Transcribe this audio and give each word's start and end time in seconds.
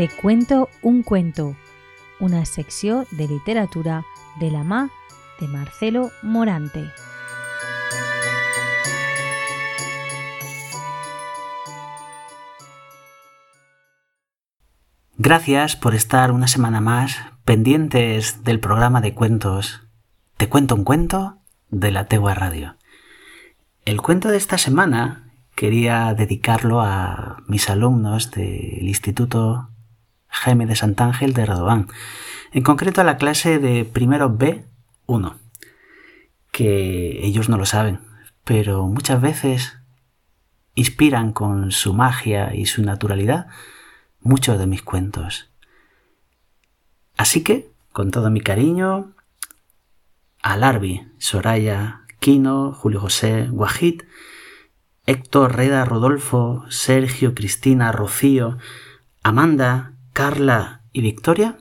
Te 0.00 0.08
cuento 0.08 0.70
un 0.80 1.02
cuento, 1.02 1.58
una 2.20 2.46
sección 2.46 3.04
de 3.10 3.28
literatura 3.28 4.02
de 4.40 4.50
la 4.50 4.64
MA 4.64 4.88
de 5.38 5.46
Marcelo 5.46 6.10
Morante. 6.22 6.90
Gracias 15.18 15.76
por 15.76 15.94
estar 15.94 16.32
una 16.32 16.48
semana 16.48 16.80
más 16.80 17.18
pendientes 17.44 18.42
del 18.42 18.58
programa 18.58 19.02
de 19.02 19.12
cuentos 19.12 19.82
Te 20.38 20.48
cuento 20.48 20.76
un 20.76 20.84
cuento 20.84 21.36
de 21.68 21.90
la 21.90 22.06
Tegua 22.06 22.32
Radio. 22.32 22.76
El 23.84 24.00
cuento 24.00 24.30
de 24.30 24.38
esta 24.38 24.56
semana 24.56 25.30
quería 25.54 26.14
dedicarlo 26.14 26.80
a 26.80 27.42
mis 27.48 27.68
alumnos 27.68 28.30
del 28.30 28.88
Instituto 28.88 29.69
Jaime 30.30 30.66
de 30.66 30.76
Santángel 30.76 31.34
de 31.34 31.46
Radován, 31.46 31.88
en 32.52 32.62
concreto 32.62 33.00
a 33.00 33.04
la 33.04 33.16
clase 33.16 33.58
de 33.58 33.84
primero 33.84 34.30
B1, 34.36 35.36
que 36.50 37.24
ellos 37.24 37.48
no 37.48 37.58
lo 37.58 37.66
saben, 37.66 38.00
pero 38.44 38.86
muchas 38.86 39.20
veces 39.20 39.76
inspiran 40.74 41.32
con 41.32 41.72
su 41.72 41.94
magia 41.94 42.54
y 42.54 42.66
su 42.66 42.82
naturalidad 42.82 43.48
muchos 44.20 44.58
de 44.58 44.66
mis 44.66 44.82
cuentos. 44.82 45.50
Así 47.16 47.42
que, 47.42 47.70
con 47.92 48.10
todo 48.10 48.30
mi 48.30 48.40
cariño, 48.40 49.14
a 50.42 50.56
Larvi, 50.56 51.06
Soraya, 51.18 52.02
Quino, 52.18 52.72
Julio 52.72 53.00
José, 53.00 53.48
Guajit, 53.50 54.04
Héctor, 55.06 55.56
Reda, 55.56 55.84
Rodolfo, 55.84 56.64
Sergio, 56.68 57.34
Cristina, 57.34 57.92
Rocío, 57.92 58.58
Amanda, 59.22 59.94
Carla 60.20 60.82
y 60.92 61.00
Victoria, 61.00 61.56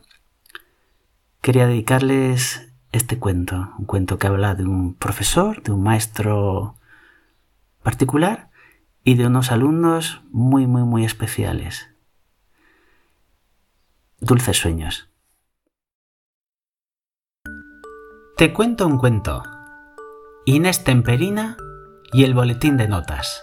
quería 1.40 1.66
dedicarles 1.66 2.70
este 2.92 3.18
cuento, 3.18 3.74
un 3.80 3.86
cuento 3.86 4.20
que 4.20 4.28
habla 4.28 4.54
de 4.54 4.66
un 4.66 4.96
profesor, 4.96 5.64
de 5.64 5.72
un 5.72 5.82
maestro 5.82 6.76
particular 7.84 8.50
y 9.06 9.16
de 9.16 9.28
unos 9.28 9.54
alumnos 9.54 10.24
muy, 10.32 10.68
muy, 10.68 10.84
muy 10.84 11.06
especiales. 11.06 11.90
Dulces 14.20 14.58
sueños. 14.58 15.10
Te 18.36 18.52
cuento 18.52 18.86
un 18.86 18.98
cuento. 18.98 19.42
Inés 20.44 20.84
Temperina 20.84 21.56
y 22.12 22.26
el 22.26 22.34
boletín 22.34 22.76
de 22.76 22.90
notas. 22.90 23.42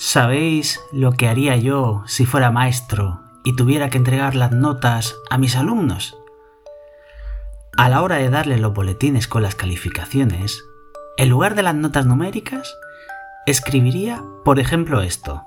¿Sabéis 0.00 0.80
lo 0.92 1.10
que 1.10 1.26
haría 1.26 1.56
yo 1.56 2.04
si 2.06 2.24
fuera 2.24 2.52
maestro 2.52 3.20
y 3.42 3.56
tuviera 3.56 3.90
que 3.90 3.98
entregar 3.98 4.36
las 4.36 4.52
notas 4.52 5.16
a 5.28 5.38
mis 5.38 5.56
alumnos? 5.56 6.16
A 7.76 7.88
la 7.88 8.02
hora 8.02 8.14
de 8.14 8.30
darle 8.30 8.58
los 8.58 8.72
boletines 8.72 9.26
con 9.26 9.42
las 9.42 9.56
calificaciones, 9.56 10.64
en 11.16 11.28
lugar 11.28 11.56
de 11.56 11.64
las 11.64 11.74
notas 11.74 12.06
numéricas, 12.06 12.72
escribiría, 13.44 14.22
por 14.44 14.60
ejemplo, 14.60 15.02
esto. 15.02 15.42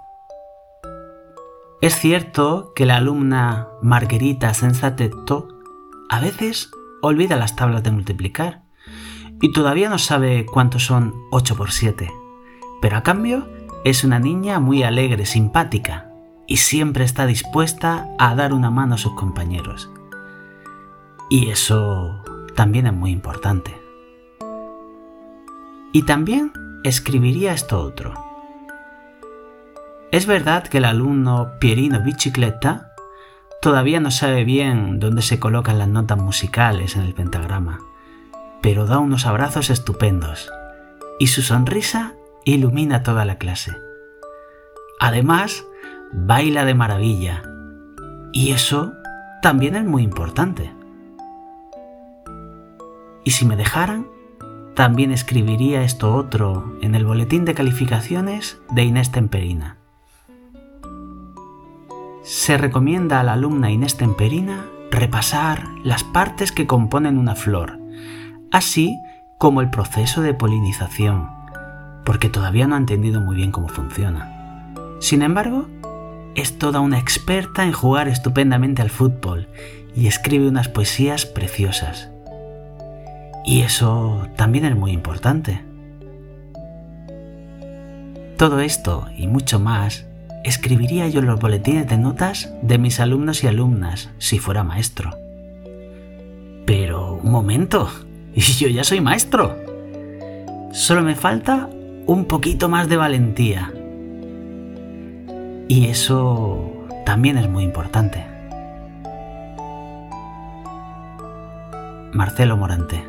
Es 1.80 1.96
cierto 1.96 2.74
que 2.76 2.86
la 2.86 2.98
alumna 2.98 3.70
Marguerita 3.82 4.54
Sensatetto 4.54 5.48
a 6.10 6.20
veces 6.20 6.72
olvida 7.02 7.38
las 7.38 7.56
tablas 7.56 7.84
de 7.84 7.92
multiplicar 7.92 8.64
y 9.40 9.54
todavía 9.54 9.90
no 9.90 9.98
sabe 9.98 10.46
cuántos 10.46 10.84
son 10.84 11.16
8 11.32 11.56
por 11.56 11.72
7. 11.72 12.12
Pero 12.82 12.98
a 12.98 13.04
cambio 13.04 13.48
es 13.84 14.04
una 14.04 14.20
niña 14.20 14.60
muy 14.60 14.84
alegre, 14.84 15.26
simpática 15.26 16.12
y 16.48 16.58
siempre 16.58 17.04
está 17.04 17.26
dispuesta 17.26 18.10
a 18.20 18.36
dar 18.36 18.54
una 18.54 18.70
mano 18.70 18.96
a 18.96 18.98
sus 18.98 19.14
compañeros. 19.14 19.90
Y 21.30 21.50
eso 21.50 22.22
también 22.56 22.88
es 22.88 22.94
muy 22.94 23.12
importante. 23.12 23.80
Y 25.94 26.04
también 26.04 26.52
escribiría 26.84 27.54
esto 27.54 27.80
otro. 27.80 28.14
Es 30.12 30.26
verdad 30.26 30.64
que 30.68 30.80
el 30.80 30.86
alumno 30.86 31.54
Pierino 31.60 32.02
Bicicleta 32.02 32.92
todavía 33.62 34.00
no 34.00 34.12
sabe 34.12 34.44
bien 34.44 35.00
dónde 35.00 35.22
se 35.22 35.40
colocan 35.40 35.80
las 35.80 35.88
notas 35.88 36.18
musicales 36.18 36.96
en 36.96 37.04
el 37.04 37.14
pentagrama 37.14 37.80
pero 38.62 38.86
da 38.86 39.00
unos 39.00 39.26
abrazos 39.26 39.70
estupendos 39.70 40.52
y 41.20 41.28
su 41.28 41.42
sonrisa 41.42 42.14
ilumina 42.46 43.04
toda 43.04 43.26
la 43.26 43.38
clase. 43.38 43.78
Además, 45.00 45.66
baila 46.14 46.66
de 46.66 46.74
maravilla 46.74 47.44
y 48.32 48.52
eso 48.52 48.94
también 49.42 49.76
es 49.76 49.86
muy 49.86 50.04
importante. 50.04 50.72
Y 53.24 53.32
si 53.32 53.46
me 53.46 53.56
dejaran, 53.56 54.08
también 54.76 55.12
escribiría 55.12 55.84
esto 55.84 56.16
otro 56.16 56.78
en 56.82 56.96
el 56.96 57.06
boletín 57.06 57.46
de 57.46 57.54
calificaciones 57.54 58.60
de 58.72 58.84
Inés 58.84 59.12
Temperina. 59.12 59.78
Se 62.24 62.58
recomienda 62.58 63.20
a 63.20 63.24
la 63.24 63.34
alumna 63.34 63.72
Inés 63.72 63.98
Temperina 63.98 64.66
repasar 64.92 65.66
las 65.84 66.04
partes 66.04 66.52
que 66.52 66.68
componen 66.68 67.18
una 67.18 67.36
flor 67.36 67.82
así 68.52 69.02
como 69.38 69.62
el 69.62 69.70
proceso 69.70 70.22
de 70.22 70.34
polinización, 70.34 71.30
porque 72.06 72.30
todavía 72.30 72.68
no 72.68 72.76
ha 72.76 72.80
entendido 72.80 73.22
muy 73.22 73.36
bien 73.36 73.52
cómo 73.52 73.68
funciona. 73.68 74.74
Sin 75.00 75.22
embargo, 75.22 75.68
es 76.36 76.58
toda 76.58 76.80
una 76.80 77.00
experta 77.00 77.64
en 77.64 77.74
jugar 77.74 78.08
estupendamente 78.08 78.82
al 78.82 78.90
fútbol 78.90 79.48
y 79.96 80.08
escribe 80.08 80.48
unas 80.48 80.70
poesías 80.70 81.26
preciosas. 81.26 82.10
Y 83.46 83.62
eso 83.62 84.28
también 84.36 84.66
es 84.66 84.76
muy 84.76 84.92
importante. 84.92 85.64
Todo 88.38 88.60
esto 88.60 89.08
y 89.18 89.28
mucho 89.28 89.60
más 89.60 90.06
escribiría 90.44 91.08
yo 91.08 91.20
en 91.20 91.28
los 91.28 91.40
boletines 91.40 91.88
de 91.88 91.98
notas 91.98 92.52
de 92.62 92.78
mis 92.78 93.00
alumnos 93.00 93.44
y 93.44 93.48
alumnas 93.48 94.10
si 94.18 94.40
fuera 94.40 94.64
maestro. 94.64 95.12
Pero, 96.66 97.20
un 97.22 97.32
momento, 97.32 97.90
yo 98.34 98.68
ya 98.68 98.84
soy 98.84 99.02
maestro. 99.02 99.58
Solo 100.72 101.04
me 101.04 101.16
falta 101.16 101.70
un 102.06 102.26
poquito 102.26 102.70
más 102.70 102.90
de 102.90 102.98
valentía. 102.98 103.72
Y 105.68 105.88
eso 105.88 106.88
también 107.06 107.38
es 107.38 107.50
muy 107.50 107.64
importante. 107.64 108.26
Marcelo 112.14 112.58
Morante. 112.58 113.04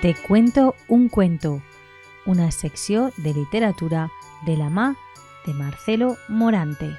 Te 0.00 0.14
cuento 0.26 0.74
un 0.88 1.10
cuento, 1.10 1.60
una 2.24 2.50
sección 2.52 3.12
de 3.18 3.34
literatura 3.34 4.10
de 4.42 4.56
la 4.56 4.70
MA 4.70 4.96
de 5.46 5.54
Marcelo 5.54 6.16
Morante. 6.28 6.96